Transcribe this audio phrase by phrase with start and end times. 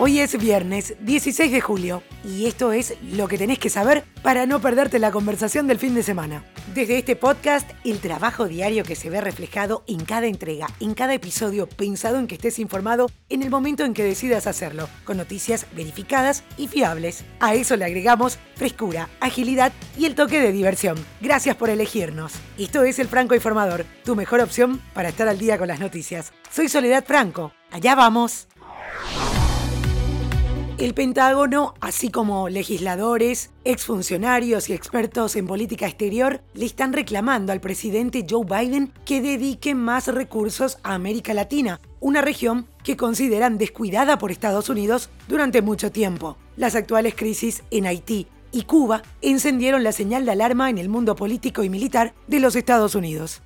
[0.00, 4.46] Hoy es viernes 16 de julio y esto es lo que tenés que saber para
[4.46, 6.44] no perderte la conversación del fin de semana.
[6.72, 11.14] Desde este podcast, el trabajo diario que se ve reflejado en cada entrega, en cada
[11.14, 15.66] episodio, pensado en que estés informado en el momento en que decidas hacerlo, con noticias
[15.74, 17.24] verificadas y fiables.
[17.40, 20.96] A eso le agregamos frescura, agilidad y el toque de diversión.
[21.20, 22.34] Gracias por elegirnos.
[22.56, 26.32] Esto es El Franco Informador, tu mejor opción para estar al día con las noticias.
[26.52, 27.52] Soy Soledad Franco.
[27.72, 28.46] Allá vamos.
[30.78, 37.60] El Pentágono, así como legisladores, exfuncionarios y expertos en política exterior, le están reclamando al
[37.60, 44.18] presidente Joe Biden que dedique más recursos a América Latina, una región que consideran descuidada
[44.18, 46.36] por Estados Unidos durante mucho tiempo.
[46.56, 51.16] Las actuales crisis en Haití y Cuba encendieron la señal de alarma en el mundo
[51.16, 53.42] político y militar de los Estados Unidos.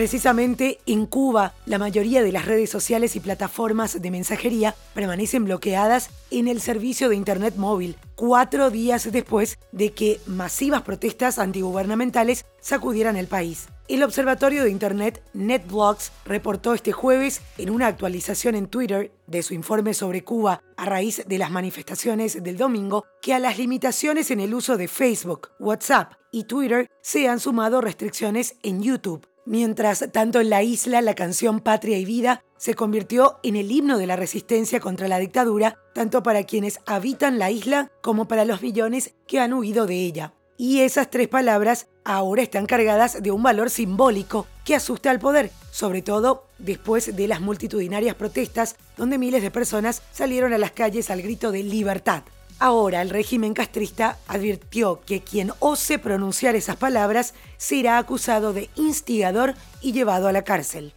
[0.00, 6.08] Precisamente en Cuba, la mayoría de las redes sociales y plataformas de mensajería permanecen bloqueadas
[6.30, 13.16] en el servicio de Internet móvil, cuatro días después de que masivas protestas antigubernamentales sacudieran
[13.16, 13.68] el país.
[13.88, 19.52] El Observatorio de Internet NetBlocks reportó este jueves en una actualización en Twitter de su
[19.52, 24.40] informe sobre Cuba a raíz de las manifestaciones del domingo que a las limitaciones en
[24.40, 29.26] el uso de Facebook, WhatsApp y Twitter se han sumado restricciones en YouTube.
[29.50, 33.98] Mientras tanto en la isla la canción Patria y Vida se convirtió en el himno
[33.98, 38.62] de la resistencia contra la dictadura, tanto para quienes habitan la isla como para los
[38.62, 40.34] millones que han huido de ella.
[40.56, 45.50] Y esas tres palabras ahora están cargadas de un valor simbólico que asusta al poder,
[45.72, 51.10] sobre todo después de las multitudinarias protestas donde miles de personas salieron a las calles
[51.10, 52.22] al grito de libertad.
[52.62, 59.54] Ahora el régimen castrista advirtió que quien ose pronunciar esas palabras será acusado de instigador
[59.80, 60.92] y llevado a la cárcel.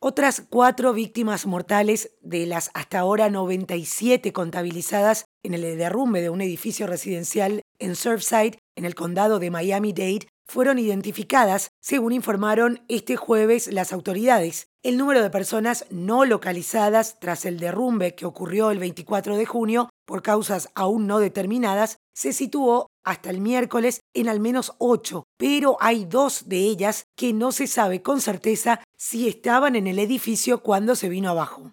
[0.00, 6.40] Otras cuatro víctimas mortales de las hasta ahora 97 contabilizadas en el derrumbe de un
[6.40, 13.72] edificio residencial en Surfside, en el condado de Miami-Dade, fueron identificadas, según informaron este jueves
[13.72, 14.66] las autoridades.
[14.82, 19.88] El número de personas no localizadas tras el derrumbe que ocurrió el 24 de junio
[20.04, 25.76] por causas aún no determinadas se situó hasta el miércoles en al menos ocho, pero
[25.80, 30.62] hay dos de ellas que no se sabe con certeza si estaban en el edificio
[30.62, 31.70] cuando se vino abajo.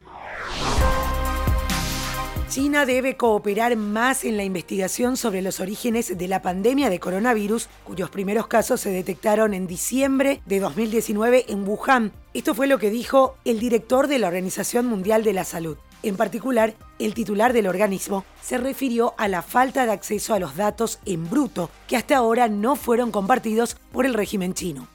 [2.51, 7.69] China debe cooperar más en la investigación sobre los orígenes de la pandemia de coronavirus,
[7.85, 12.11] cuyos primeros casos se detectaron en diciembre de 2019 en Wuhan.
[12.33, 15.77] Esto fue lo que dijo el director de la Organización Mundial de la Salud.
[16.03, 20.55] En particular, el titular del organismo se refirió a la falta de acceso a los
[20.55, 24.87] datos en bruto, que hasta ahora no fueron compartidos por el régimen chino.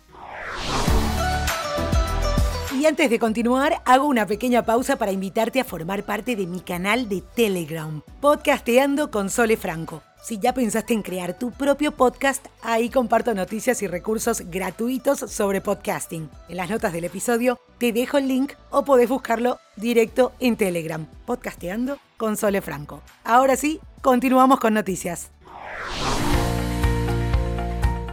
[2.78, 6.60] Y antes de continuar, hago una pequeña pausa para invitarte a formar parte de mi
[6.60, 10.02] canal de Telegram, Podcasteando con Sole Franco.
[10.22, 15.60] Si ya pensaste en crear tu propio podcast, ahí comparto noticias y recursos gratuitos sobre
[15.60, 16.28] podcasting.
[16.48, 21.06] En las notas del episodio te dejo el link o podés buscarlo directo en Telegram,
[21.24, 23.02] Podcasteando con Sole Franco.
[23.24, 25.30] Ahora sí, continuamos con noticias.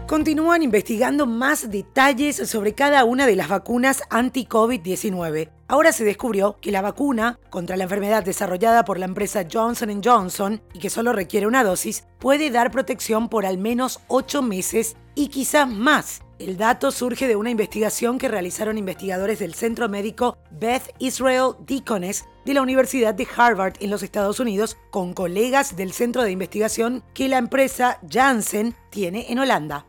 [0.07, 5.49] Continúan investigando más detalles sobre cada una de las vacunas anti-COVID-19.
[5.67, 10.61] Ahora se descubrió que la vacuna contra la enfermedad desarrollada por la empresa Johnson Johnson
[10.71, 15.29] y que solo requiere una dosis puede dar protección por al menos 8 meses y
[15.29, 16.21] quizás más.
[16.39, 22.25] El dato surge de una investigación que realizaron investigadores del Centro Médico Beth Israel Deaconess
[22.43, 27.03] de la Universidad de Harvard en los Estados Unidos con colegas del centro de investigación
[27.13, 29.85] que la empresa Janssen tiene en Holanda.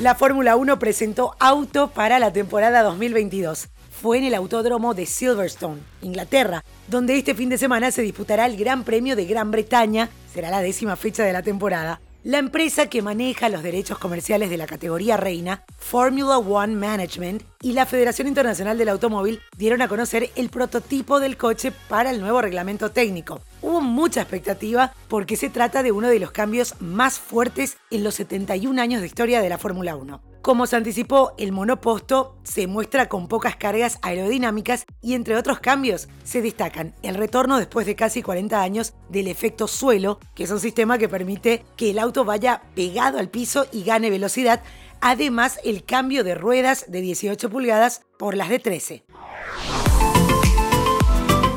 [0.00, 3.68] La Fórmula 1 presentó auto para la temporada 2022.
[3.90, 8.56] Fue en el Autódromo de Silverstone, Inglaterra, donde este fin de semana se disputará el
[8.56, 12.00] Gran Premio de Gran Bretaña, será la décima fecha de la temporada.
[12.24, 17.72] La empresa que maneja los derechos comerciales de la categoría reina, Formula One Management, y
[17.72, 22.40] la Federación Internacional del Automóvil dieron a conocer el prototipo del coche para el nuevo
[22.40, 23.40] reglamento técnico.
[23.60, 28.14] Hubo mucha expectativa porque se trata de uno de los cambios más fuertes en los
[28.14, 30.31] 71 años de historia de la Fórmula 1.
[30.42, 36.08] Como se anticipó, el monoposto se muestra con pocas cargas aerodinámicas y entre otros cambios
[36.24, 40.58] se destacan el retorno después de casi 40 años del efecto suelo, que es un
[40.58, 44.64] sistema que permite que el auto vaya pegado al piso y gane velocidad,
[45.00, 49.04] además el cambio de ruedas de 18 pulgadas por las de 13.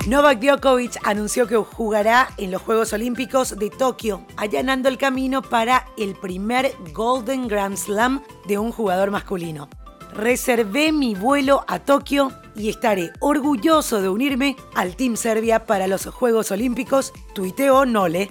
[0.07, 5.87] Novak Djokovic anunció que jugará en los Juegos Olímpicos de Tokio, allanando el camino para
[5.97, 9.67] el primer Golden Grand Slam de un jugador masculino.
[10.13, 16.05] Reservé mi vuelo a Tokio y estaré orgulloso de unirme al Team Serbia para los
[16.05, 18.29] Juegos Olímpicos, tuiteo Nole.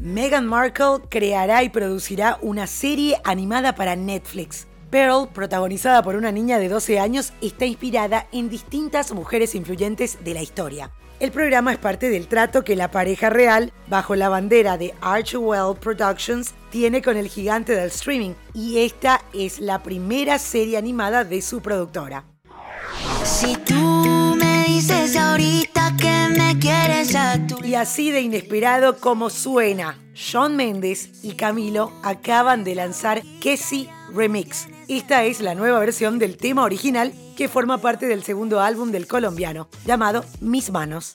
[0.00, 4.68] Meghan Markle creará y producirá una serie animada para Netflix.
[4.90, 10.34] Pearl, protagonizada por una niña de 12 años, está inspirada en distintas mujeres influyentes de
[10.34, 10.90] la historia.
[11.20, 15.76] El programa es parte del trato que la pareja real, bajo la bandera de Archewell
[15.78, 21.42] Productions, tiene con el gigante del streaming, y esta es la primera serie animada de
[21.42, 22.24] su productora.
[23.22, 29.98] Si tú me dices ahorita que me quieres a Y así de inesperado como suena,
[30.14, 34.68] Shawn Mendes y Camilo acaban de lanzar Kessie Remix.
[34.90, 39.06] Esta es la nueva versión del tema original que forma parte del segundo álbum del
[39.06, 41.14] colombiano, llamado Mis Manos.